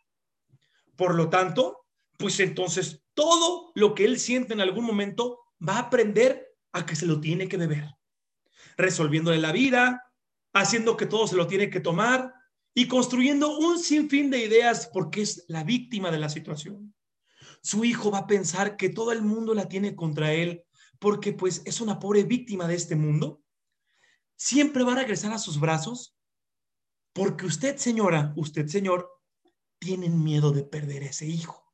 [0.96, 1.86] Por lo tanto,
[2.18, 6.94] pues entonces todo lo que él siente en algún momento va a aprender a que
[6.94, 7.88] se lo tiene que beber,
[8.76, 10.12] resolviéndole la vida,
[10.52, 12.34] haciendo que todo se lo tiene que tomar
[12.74, 16.92] y construyendo un sinfín de ideas porque es la víctima de la situación
[17.62, 20.64] su hijo va a pensar que todo el mundo la tiene contra él
[20.98, 23.42] porque pues es una pobre víctima de este mundo.
[24.42, 26.16] Siempre va a regresar a sus brazos
[27.12, 29.06] porque usted, señora, usted, señor,
[29.78, 31.70] tienen miedo de perder ese hijo.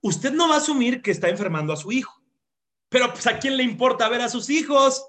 [0.00, 2.24] Usted no va a asumir que está enfermando a su hijo,
[2.88, 5.04] pero pues a quién le importa ver a sus hijos?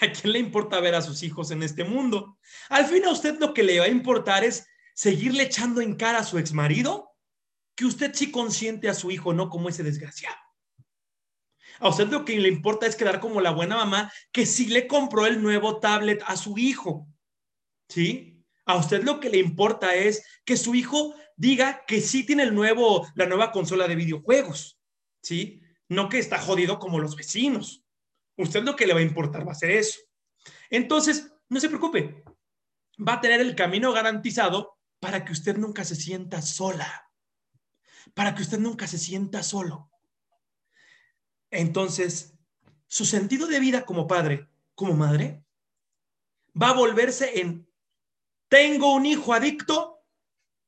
[0.00, 2.38] ¿A quién le importa ver a sus hijos en este mundo?
[2.70, 6.20] Al fin a usted lo que le va a importar es seguirle echando en cara
[6.20, 7.10] a su exmarido
[7.74, 10.45] que usted sí consiente a su hijo, no como ese desgraciado.
[11.80, 14.86] A usted lo que le importa es quedar como la buena mamá que sí le
[14.86, 17.08] compró el nuevo tablet a su hijo.
[17.88, 18.44] ¿Sí?
[18.64, 22.54] A usted lo que le importa es que su hijo diga que sí tiene el
[22.54, 24.78] nuevo, la nueva consola de videojuegos.
[25.22, 25.60] ¿Sí?
[25.88, 27.84] No que está jodido como los vecinos.
[28.36, 30.00] Usted lo que le va a importar va a ser eso.
[30.70, 32.24] Entonces, no se preocupe.
[32.98, 37.06] Va a tener el camino garantizado para que usted nunca se sienta sola
[38.14, 39.90] para que usted nunca se sienta solo.
[41.58, 42.34] Entonces,
[42.86, 45.42] su sentido de vida como padre, como madre,
[46.60, 47.68] va a volverse en,
[48.48, 50.00] tengo un hijo adicto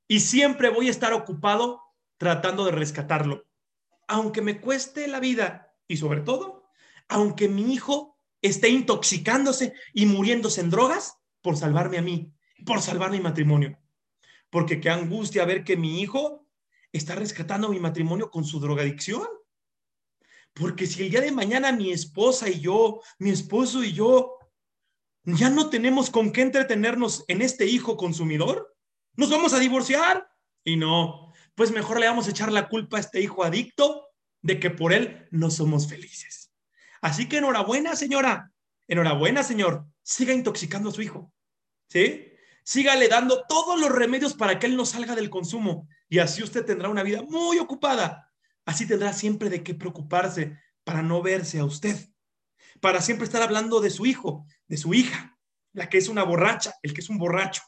[0.07, 1.83] y siempre voy a estar ocupado
[2.17, 3.47] tratando de rescatarlo,
[4.07, 6.69] aunque me cueste la vida y sobre todo,
[7.09, 12.33] aunque mi hijo esté intoxicándose y muriéndose en drogas por salvarme a mí,
[12.65, 13.79] por salvar mi matrimonio.
[14.51, 16.47] Porque qué angustia ver que mi hijo
[16.93, 19.27] está rescatando mi matrimonio con su drogadicción.
[20.59, 24.39] Porque si el día de mañana mi esposa y yo, mi esposo y yo,
[25.25, 28.75] ya no tenemos con qué entretenernos en este hijo consumidor,
[29.15, 30.29] nos vamos a divorciar.
[30.65, 34.09] Y no, pues mejor le vamos a echar la culpa a este hijo adicto
[34.43, 36.53] de que por él no somos felices.
[37.01, 38.53] Así que enhorabuena, señora.
[38.87, 39.87] Enhorabuena, señor.
[40.03, 41.33] Siga intoxicando a su hijo.
[41.89, 42.33] ¿Sí?
[42.65, 46.65] Sígale dando todos los remedios para que él no salga del consumo y así usted
[46.65, 48.28] tendrá una vida muy ocupada.
[48.69, 51.97] Así tendrá siempre de qué preocuparse para no verse a usted,
[52.83, 55.39] para siempre estar hablando de su hijo, de su hija,
[55.73, 57.63] la que es una borracha, el que es un borracho,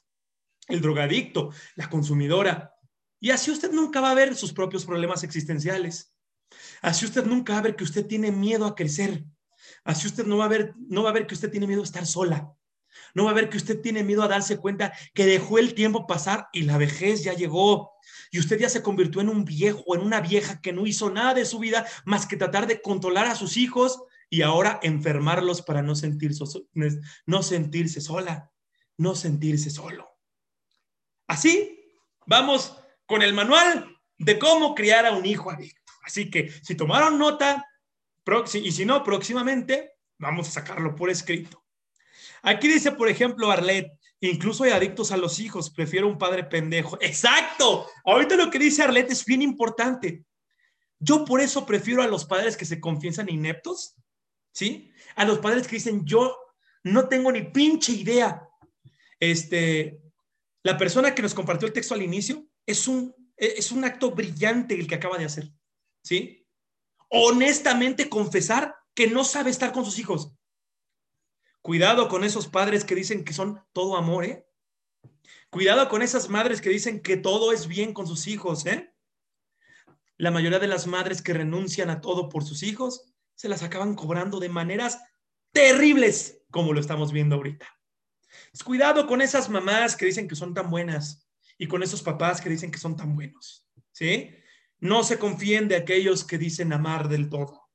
[0.68, 2.74] el drogadicto, la consumidora.
[3.18, 6.14] Y así usted nunca va a ver sus propios problemas existenciales.
[6.82, 9.24] Así usted nunca va a ver que usted tiene miedo a crecer.
[9.84, 11.84] Así usted no va a ver, no va a ver que usted tiene miedo a
[11.84, 12.54] estar sola.
[13.14, 16.06] No va a ver que usted tiene miedo a darse cuenta que dejó el tiempo
[16.06, 17.92] pasar y la vejez ya llegó.
[18.30, 21.34] Y usted ya se convirtió en un viejo, en una vieja que no hizo nada
[21.34, 25.82] de su vida más que tratar de controlar a sus hijos y ahora enfermarlos para
[25.82, 26.44] no sentirse,
[27.26, 28.50] no sentirse sola,
[28.96, 30.08] no sentirse solo.
[31.26, 31.80] Así,
[32.26, 32.76] vamos
[33.06, 35.92] con el manual de cómo criar a un hijo adicto.
[36.04, 37.66] Así que si tomaron nota,
[38.54, 41.59] y si no, próximamente vamos a sacarlo por escrito.
[42.42, 46.98] Aquí dice, por ejemplo, Arlet, incluso hay adictos a los hijos, prefiero un padre pendejo.
[47.00, 47.86] Exacto.
[48.04, 50.24] Ahorita lo que dice Arlet es bien importante.
[50.98, 53.96] Yo por eso prefiero a los padres que se confiesan ineptos,
[54.52, 54.92] ¿sí?
[55.16, 56.36] A los padres que dicen, yo
[56.84, 58.46] no tengo ni pinche idea.
[59.18, 60.00] Este,
[60.62, 64.74] la persona que nos compartió el texto al inicio es un, es un acto brillante
[64.74, 65.50] el que acaba de hacer,
[66.02, 66.46] ¿sí?
[67.08, 70.34] Honestamente confesar que no sabe estar con sus hijos.
[71.62, 74.46] Cuidado con esos padres que dicen que son todo amor, ¿eh?
[75.50, 78.94] Cuidado con esas madres que dicen que todo es bien con sus hijos, ¿eh?
[80.16, 83.94] La mayoría de las madres que renuncian a todo por sus hijos se las acaban
[83.94, 85.00] cobrando de maneras
[85.52, 87.66] terribles, como lo estamos viendo ahorita.
[88.64, 91.26] cuidado con esas mamás que dicen que son tan buenas
[91.58, 94.30] y con esos papás que dicen que son tan buenos, ¿sí?
[94.78, 97.68] No se confíen de aquellos que dicen amar del todo,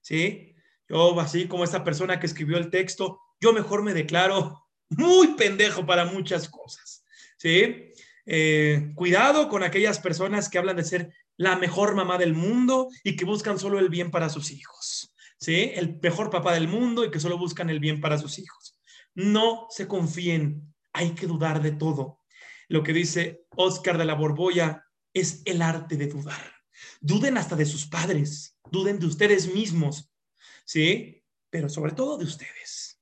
[0.00, 0.53] ¿sí?
[0.88, 5.86] Yo, así como esta persona que escribió el texto, yo mejor me declaro muy pendejo
[5.86, 7.04] para muchas cosas.
[7.38, 7.92] ¿Sí?
[8.26, 13.16] Eh, cuidado con aquellas personas que hablan de ser la mejor mamá del mundo y
[13.16, 15.14] que buscan solo el bien para sus hijos.
[15.38, 15.72] ¿Sí?
[15.74, 18.78] El mejor papá del mundo y que solo buscan el bien para sus hijos.
[19.14, 22.20] No se confíen, hay que dudar de todo.
[22.68, 26.54] Lo que dice Oscar de la Borbolla es el arte de dudar.
[27.00, 30.10] Duden hasta de sus padres, duden de ustedes mismos,
[30.64, 31.24] ¿sí?
[31.50, 33.00] Pero sobre todo de ustedes.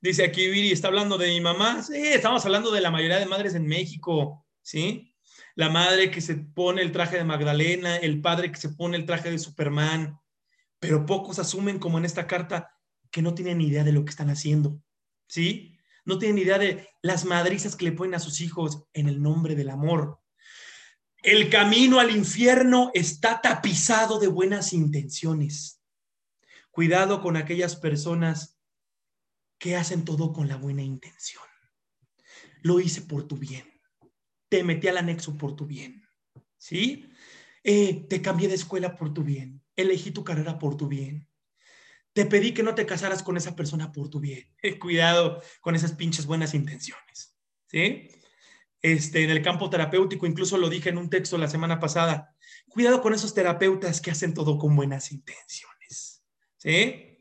[0.00, 1.82] Dice aquí Viri, está hablando de mi mamá.
[1.82, 5.14] Sí, estamos hablando de la mayoría de madres en México, ¿sí?
[5.56, 9.04] La madre que se pone el traje de Magdalena, el padre que se pone el
[9.04, 10.18] traje de Superman,
[10.78, 12.74] pero pocos asumen como en esta carta
[13.10, 14.80] que no tienen idea de lo que están haciendo,
[15.26, 15.76] ¿sí?
[16.04, 19.54] No tienen idea de las madrizas que le ponen a sus hijos en el nombre
[19.54, 20.19] del amor.
[21.22, 25.82] El camino al infierno está tapizado de buenas intenciones.
[26.70, 28.58] Cuidado con aquellas personas
[29.58, 31.42] que hacen todo con la buena intención.
[32.62, 33.64] Lo hice por tu bien.
[34.48, 36.02] Te metí al anexo por tu bien.
[36.56, 37.10] ¿Sí?
[37.64, 39.62] Eh, te cambié de escuela por tu bien.
[39.76, 41.28] Elegí tu carrera por tu bien.
[42.14, 44.50] Te pedí que no te casaras con esa persona por tu bien.
[44.80, 47.36] cuidado con esas pinches buenas intenciones.
[47.66, 48.08] ¿Sí?
[48.82, 52.34] Este, en el campo terapéutico, incluso lo dije en un texto la semana pasada,
[52.68, 56.22] cuidado con esos terapeutas que hacen todo con buenas intenciones.
[56.56, 57.18] ¿sí?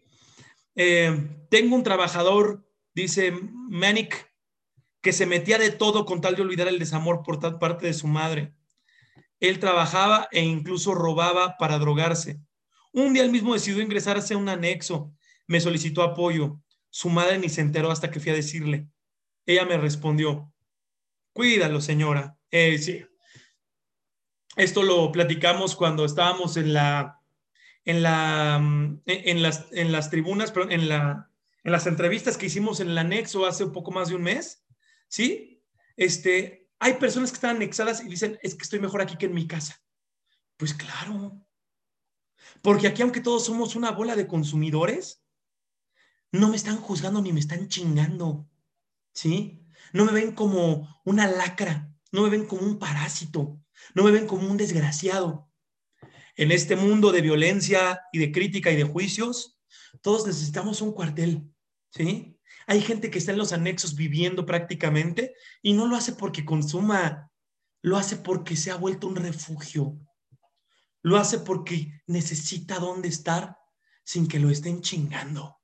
[0.76, 3.34] Eh, tengo un trabajador, dice
[3.70, 4.30] Manic,
[5.02, 8.08] que se metía de todo con tal de olvidar el desamor por parte de su
[8.08, 8.54] madre.
[9.40, 12.40] Él trabajaba e incluso robaba para drogarse.
[12.92, 15.14] Un día él mismo decidió ingresarse a un anexo.
[15.48, 16.62] Me solicitó apoyo.
[16.90, 18.88] Su madre ni se enteró hasta que fui a decirle.
[19.46, 20.52] Ella me respondió,
[21.40, 22.38] Cuídalo, señora.
[22.52, 23.02] Eh, sí.
[24.58, 27.22] Esto lo platicamos cuando estábamos en la,
[27.86, 31.32] en la, mm, en las, en las tribunas, pero en la,
[31.64, 34.66] en las entrevistas que hicimos en el anexo hace un poco más de un mes,
[35.08, 35.64] ¿sí?
[35.96, 39.34] Este, hay personas que están anexadas y dicen, es que estoy mejor aquí que en
[39.34, 39.82] mi casa.
[40.58, 41.42] Pues claro,
[42.62, 45.24] porque aquí aunque todos somos una bola de consumidores,
[46.34, 48.46] no me están juzgando ni me están chingando,
[49.14, 49.59] ¿sí?
[49.94, 53.60] No me ven como una lacra, no me ven como un parásito,
[53.94, 55.50] no me ven como un desgraciado.
[56.36, 59.60] En este mundo de violencia y de crítica y de juicios,
[60.02, 61.44] todos necesitamos un cuartel,
[61.92, 62.38] ¿sí?
[62.68, 67.32] Hay gente que está en los anexos viviendo prácticamente y no lo hace porque consuma,
[67.82, 69.98] lo hace porque se ha vuelto un refugio.
[71.02, 73.58] Lo hace porque necesita dónde estar
[74.04, 75.59] sin que lo estén chingando.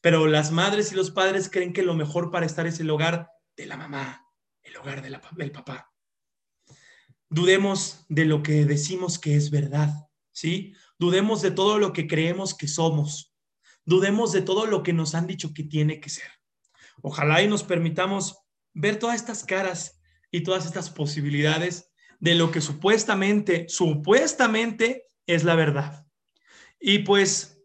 [0.00, 3.30] Pero las madres y los padres creen que lo mejor para estar es el hogar
[3.56, 4.26] de la mamá,
[4.62, 5.92] el hogar del papá.
[7.28, 9.92] Dudemos de lo que decimos que es verdad,
[10.32, 10.74] ¿sí?
[10.98, 13.34] Dudemos de todo lo que creemos que somos.
[13.84, 16.30] Dudemos de todo lo que nos han dicho que tiene que ser.
[17.02, 18.38] Ojalá y nos permitamos
[18.72, 25.54] ver todas estas caras y todas estas posibilidades de lo que supuestamente, supuestamente es la
[25.54, 26.06] verdad.
[26.78, 27.62] Y pues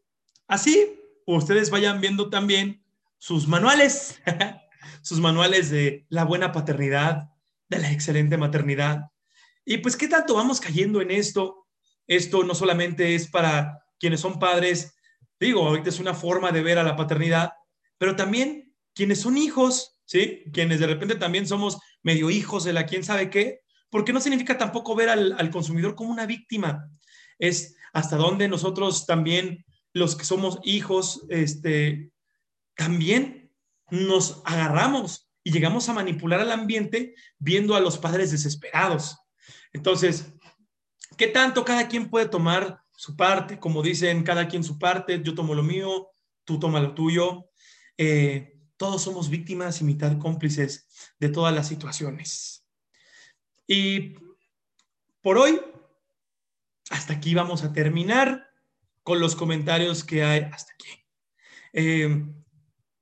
[0.47, 2.83] así ustedes vayan viendo también
[3.17, 4.21] sus manuales,
[5.01, 7.29] sus manuales de la buena paternidad,
[7.69, 9.11] de la excelente maternidad.
[9.65, 11.67] Y pues, ¿qué tanto vamos cayendo en esto?
[12.07, 14.95] Esto no solamente es para quienes son padres,
[15.39, 17.53] digo, ahorita es una forma de ver a la paternidad,
[17.97, 20.43] pero también quienes son hijos, ¿sí?
[20.53, 24.57] Quienes de repente también somos medio hijos de la quién sabe qué, porque no significa
[24.57, 26.91] tampoco ver al, al consumidor como una víctima.
[27.39, 29.65] Es hasta dónde nosotros también
[29.95, 32.11] los que somos hijos, este,
[32.75, 33.49] también
[33.89, 39.17] nos agarramos y llegamos a manipular al ambiente viendo a los padres desesperados.
[39.71, 40.33] Entonces,
[41.17, 43.57] ¿qué tanto cada quien puede tomar su parte?
[43.57, 46.09] Como dicen, cada quien su parte, yo tomo lo mío,
[46.43, 47.49] tú toma lo tuyo.
[47.97, 52.67] eh, todos somos víctimas y mitad cómplices de todas las situaciones.
[53.65, 54.15] Y
[55.21, 55.61] por hoy,
[56.89, 58.54] hasta aquí vamos a terminar
[59.05, 61.05] con los comentarios que hay hasta aquí.
[61.73, 62.25] Eh,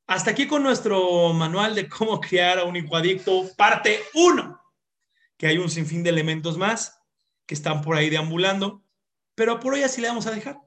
[0.06, 4.62] hasta aquí con nuestro manual de cómo crear a un hipoadicto, parte 1,
[5.38, 7.00] que hay un sinfín de elementos más
[7.46, 8.84] que están por ahí deambulando,
[9.34, 10.58] pero por hoy así le vamos a dejar.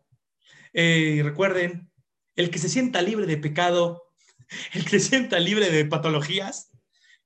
[0.72, 1.90] Eh, recuerden,
[2.34, 4.04] el que se sienta libre de pecado,
[4.72, 6.70] el que se sienta libre de patologías,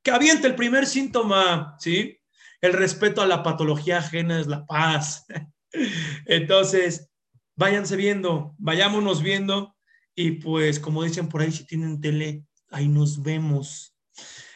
[0.03, 2.19] que aviente el primer síntoma, ¿sí?
[2.61, 5.27] El respeto a la patología ajena es la paz.
[6.27, 7.10] Entonces,
[7.57, 9.77] váyanse viendo, vayámonos viendo
[10.15, 13.95] y pues como dicen por ahí, si tienen tele, ahí nos vemos.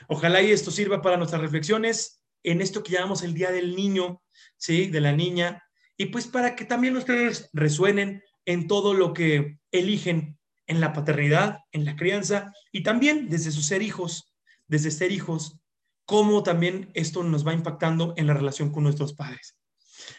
[0.08, 4.22] Ojalá y esto sirva para nuestras reflexiones en esto que llamamos el Día del Niño,
[4.56, 4.86] ¿sí?
[4.86, 5.62] De la niña.
[5.96, 11.60] Y pues para que también ustedes resuenen en todo lo que eligen en la paternidad,
[11.72, 14.34] en la crianza y también desde sus ser hijos,
[14.66, 15.58] desde ser hijos,
[16.04, 19.56] cómo también esto nos va impactando en la relación con nuestros padres.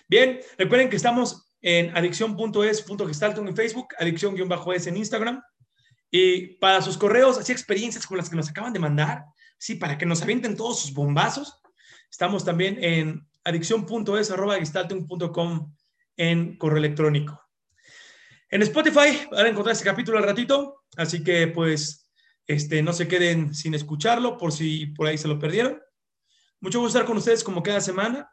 [0.08, 5.42] Bien, recuerden que estamos en adicción.es.gestaltung en Facebook, adicción-es en Instagram.
[6.12, 9.26] Y para sus correos, así experiencias con las que nos acaban de mandar,
[9.58, 11.60] sí, para que nos avienten todos sus bombazos,
[12.08, 15.74] estamos también en adicción.es.gestaltung.com
[16.18, 17.42] en correo electrónico.
[18.52, 22.12] En Spotify van a encontrar este capítulo al ratito, así que pues
[22.46, 25.82] este, no se queden sin escucharlo por si por ahí se lo perdieron.
[26.62, 28.32] Mucho gusto estar con ustedes como cada semana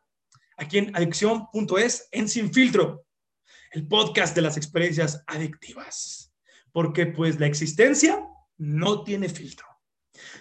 [0.58, 3.06] aquí en adicción.es en Sin Filtro,
[3.72, 6.32] el podcast de las experiencias adictivas,
[6.72, 8.24] porque pues la existencia
[8.58, 9.66] no tiene filtro.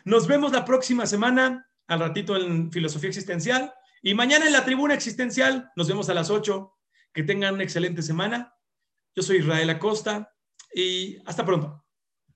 [0.05, 3.73] Nos vemos la próxima semana, al ratito en Filosofía Existencial,
[4.03, 5.71] y mañana en la Tribuna Existencial.
[5.75, 6.73] Nos vemos a las 8.
[7.13, 8.53] Que tengan una excelente semana.
[9.13, 10.33] Yo soy Israel Acosta
[10.73, 11.80] y hasta pronto.